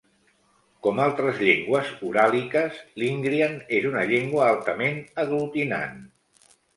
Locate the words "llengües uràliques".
1.47-2.79